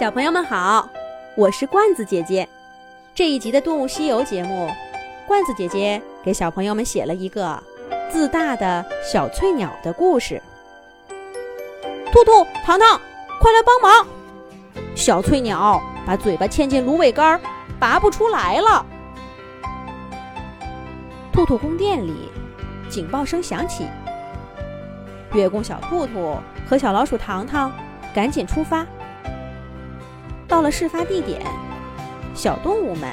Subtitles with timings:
[0.00, 0.88] 小朋友们好，
[1.36, 2.48] 我是罐子姐姐。
[3.14, 4.70] 这一集的《动物西游》节目，
[5.26, 7.62] 罐子姐姐给小朋友们写了一个
[8.08, 10.40] 自大的小翠鸟的故事。
[12.10, 12.98] 兔兔、糖糖，
[13.38, 14.06] 快来帮忙！
[14.96, 17.38] 小翠鸟把嘴巴嵌进芦苇杆，
[17.78, 18.86] 拔不出来了。
[21.30, 22.30] 兔兔宫殿里，
[22.88, 23.86] 警报声响起。
[25.34, 27.70] 月宫小兔兔和小老鼠糖糖
[28.14, 28.86] 赶紧出发。
[30.50, 31.40] 到了事发地点，
[32.34, 33.08] 小动物们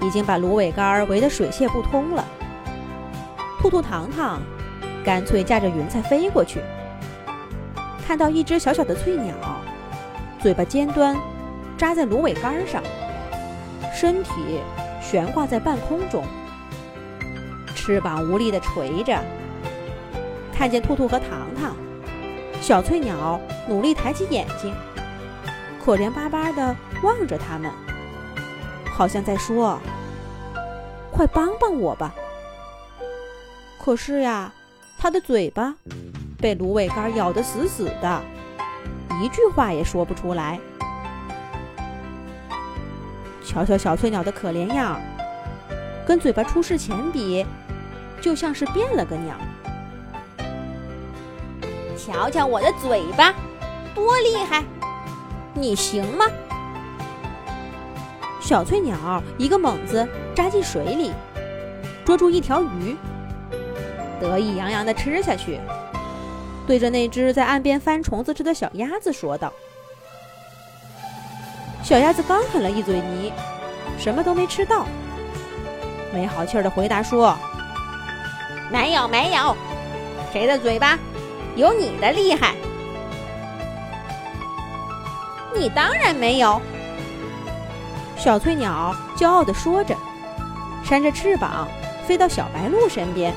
[0.00, 2.24] 已经把芦苇杆围得水泄不通了。
[3.60, 4.40] 兔兔糖糖
[5.04, 6.60] 干脆驾着云彩飞过去，
[8.06, 9.34] 看到一只小小的翠鸟，
[10.40, 11.14] 嘴巴尖端
[11.76, 12.82] 扎在芦苇杆上，
[13.94, 14.30] 身体
[15.02, 16.24] 悬挂在半空中，
[17.76, 19.18] 翅膀无力地垂着。
[20.50, 21.76] 看见兔兔和糖糖，
[22.62, 24.74] 小翠鸟努力抬起眼睛。
[25.90, 27.68] 可怜巴巴的望着他们，
[28.94, 29.76] 好像在说
[31.10, 32.14] ：“快帮帮我吧！”
[33.82, 34.52] 可是呀，
[34.96, 35.74] 他的嘴巴
[36.38, 38.22] 被芦苇杆咬得死死的，
[39.20, 40.60] 一句话也说不出来。
[43.44, 45.00] 瞧瞧小翠鸟的可怜样，
[46.06, 47.44] 跟嘴巴出事前比，
[48.20, 49.34] 就像是变了个鸟。
[51.98, 53.34] 瞧瞧我的嘴巴，
[53.92, 54.62] 多厉害！
[55.54, 56.26] 你行吗？
[58.40, 61.12] 小翠鸟一个猛子扎进水里，
[62.04, 62.96] 捉住一条鱼，
[64.20, 65.60] 得意洋洋地吃下去，
[66.66, 69.52] 对着那只在岸边翻虫子吃的小鸭子说道
[71.84, 73.32] ：“小鸭子刚啃了一嘴泥，
[73.98, 74.86] 什么都没吃到，
[76.12, 77.36] 没好气儿地回答说
[78.72, 79.56] ：‘没有，没有，
[80.32, 80.98] 谁的嘴巴
[81.56, 82.54] 有你的厉害？’”
[85.54, 86.60] 你当然没有，
[88.16, 89.96] 小翠鸟骄傲地说着，
[90.84, 91.68] 扇着翅膀
[92.06, 93.34] 飞到小白鹿身边。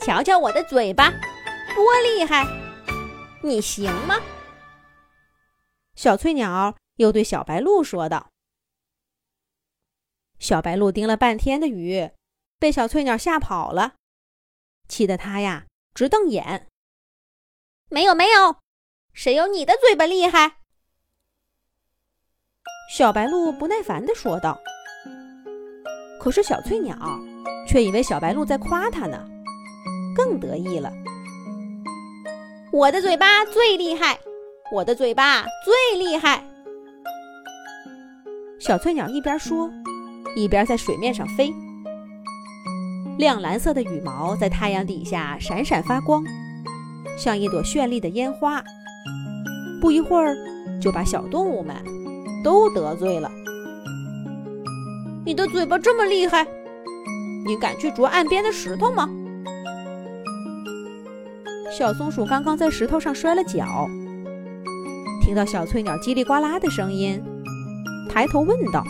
[0.00, 1.10] 瞧瞧我的嘴巴，
[1.74, 2.46] 多厉害！
[3.42, 4.16] 你行吗？
[5.94, 8.28] 小翠鸟又对小白鹿说道。
[10.38, 12.10] 小白鹿盯了半天的鱼，
[12.58, 13.96] 被小翠鸟吓跑了，
[14.88, 16.66] 气得它呀直瞪眼。
[17.90, 18.56] 没有，没有。
[19.12, 20.52] 谁有你的嘴巴厉害？
[22.96, 24.58] 小白鹿不耐烦地说道。
[26.20, 26.96] 可是小翠鸟
[27.66, 29.26] 却以为小白鹿在夸它呢，
[30.14, 30.92] 更得意了。
[32.72, 34.18] 我的嘴巴最厉害，
[34.72, 36.44] 我的嘴巴最厉害。
[38.58, 39.70] 小翠鸟一边说，
[40.36, 41.52] 一边在水面上飞。
[43.18, 46.24] 亮蓝色的羽毛在太阳底下闪闪发光，
[47.18, 48.62] 像一朵绚丽的烟花。
[49.80, 50.36] 不一会儿，
[50.80, 51.74] 就把小动物们
[52.44, 53.30] 都得罪了。
[55.24, 56.46] 你的嘴巴这么厉害，
[57.46, 59.08] 你敢去啄岸边的石头吗？
[61.70, 63.86] 小松鼠刚刚在石头上摔了跤，
[65.22, 67.22] 听到小翠鸟叽里呱啦的声音，
[68.08, 68.84] 抬头问道：“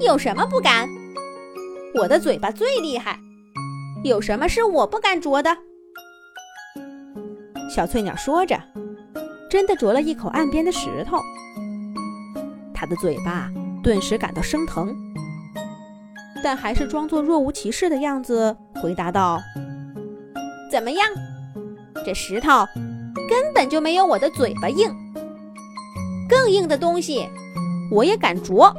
[0.00, 0.88] 有什么不敢？
[1.94, 3.18] 我的嘴巴最厉害，
[4.04, 5.56] 有什么是我不敢啄的？”
[7.72, 8.60] 小翠鸟说着，
[9.48, 11.20] 真的啄了一口岸边的石头。
[12.74, 13.48] 它的嘴巴
[13.80, 14.92] 顿时感到生疼，
[16.42, 19.40] 但还是装作若无其事的样子，回答道
[20.68, 21.06] ：“怎么样？
[22.04, 22.66] 这石头
[23.28, 24.92] 根本就没有我的嘴巴硬。
[26.28, 27.28] 更硬的东西，
[27.92, 28.74] 我也敢啄。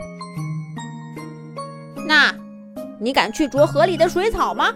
[2.05, 2.35] 那，
[2.99, 4.73] 你敢去啄河里的水草吗？”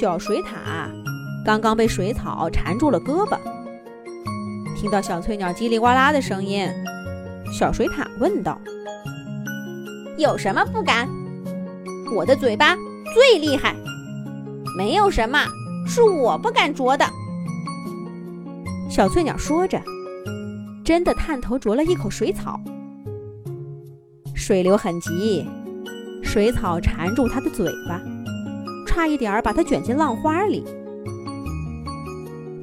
[0.00, 0.98] 小水獭。
[1.44, 3.38] 刚刚被水草缠住了胳膊，
[4.76, 6.68] 听到小翠鸟叽里呱啦的声音，
[7.52, 8.60] 小水獭问道
[10.18, 11.08] ：“有什么不敢？
[12.14, 12.76] 我的嘴巴
[13.14, 13.74] 最厉害，
[14.76, 15.38] 没有什么
[15.86, 17.06] 是我不敢啄的。”
[18.90, 19.80] 小翠鸟说着，
[20.84, 22.60] 真的探头啄了一口水草。
[24.34, 25.46] 水流很急，
[26.22, 28.00] 水草缠住它的嘴巴，
[28.86, 30.64] 差一点把它卷进浪花里。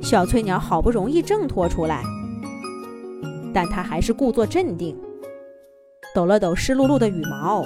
[0.10, 2.02] 小翠鸟好不容易挣脱出来，
[3.54, 4.98] 但它还是故作镇定，
[6.16, 7.62] 抖了抖湿漉漉的羽毛，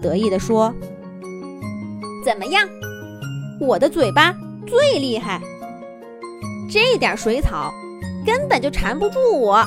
[0.00, 0.72] 得意地说
[2.24, 2.64] ：“怎么样，
[3.60, 4.32] 我的嘴巴
[4.64, 5.40] 最厉害，
[6.70, 7.74] 这点水草
[8.24, 9.66] 根本就缠不住我。”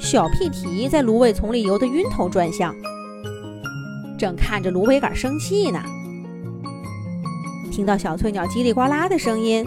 [0.00, 2.74] 小屁蹄在芦苇丛里游得晕头转向，
[4.18, 5.82] 正看着芦苇杆生气呢。
[7.70, 9.64] 听到小翠鸟叽里呱啦的声音，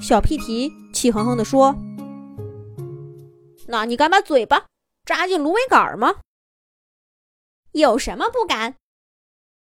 [0.00, 1.74] 小屁蹄气哼哼地说
[3.68, 4.66] ：“那你敢把嘴巴
[5.04, 6.20] 扎进芦苇杆吗
[7.72, 8.76] ？”“有什么不敢？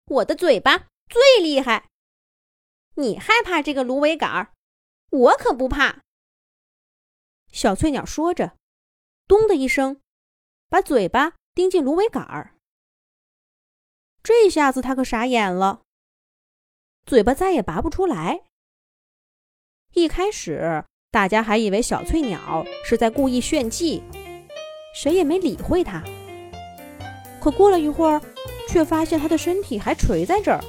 [0.05, 1.87] 我的嘴巴最厉害。
[2.95, 4.51] 你害怕这个芦苇杆，
[5.11, 6.01] 我可不怕。”
[7.53, 8.55] 小翠鸟说着，
[9.27, 10.01] 咚的一声，
[10.69, 12.55] 把嘴巴钉进芦苇杆儿。
[14.23, 15.81] 这下子他可傻眼了，
[17.09, 18.41] 嘴巴再也拔不出来。
[19.95, 24.03] 一开始，大家还以为小翠鸟是在故意炫技，
[24.93, 26.03] 谁也没理会它。
[27.41, 28.21] 可过了一会儿，
[28.67, 30.63] 却发现它的身体还垂在这儿，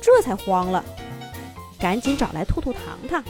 [0.00, 0.84] 这才慌了，
[1.76, 3.24] 赶紧找来兔兔、糖糖。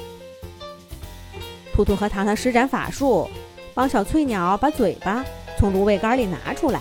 [1.72, 3.26] 兔兔和糖糖施展法术，
[3.72, 5.24] 帮小翠鸟把嘴巴
[5.58, 6.78] 从芦苇杆里拿出来。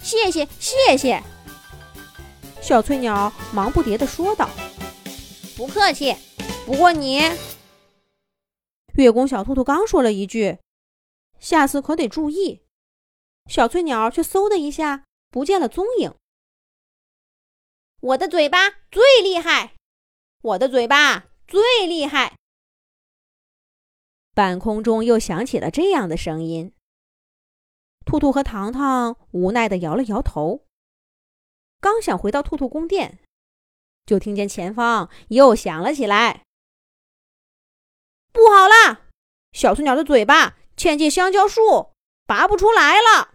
[0.00, 1.22] 谢谢，谢谢。
[2.62, 4.48] 小翠鸟忙不迭地说道。
[5.56, 6.14] 不客气，
[6.64, 7.20] 不过你，
[8.94, 10.58] 月宫小兔兔刚说了一句
[11.40, 12.62] ：“下次可得注意。”
[13.50, 16.14] 小翠鸟却嗖的一下不见了踪影。
[18.00, 19.74] 我的嘴巴最厉害，
[20.40, 22.36] 我的嘴巴最厉害。
[24.34, 26.72] 半空中又响起了这样的声音。
[28.06, 30.64] 兔兔和糖糖无奈的摇了摇头，
[31.82, 33.18] 刚想回到兔兔宫殿。
[34.06, 36.44] 就听见前方又响了起来，
[38.32, 39.08] 不好啦！
[39.52, 41.92] 小翠鸟的嘴巴嵌进香蕉树，
[42.26, 43.34] 拔不出来了。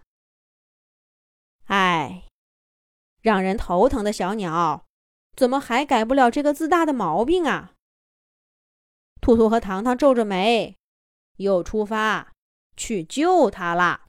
[1.66, 2.24] 哎，
[3.22, 4.84] 让人头疼的小鸟，
[5.36, 7.74] 怎么还改不了这个自大的毛病啊？
[9.20, 10.76] 兔兔和糖糖皱着眉，
[11.36, 12.32] 又出发
[12.76, 14.06] 去救它啦。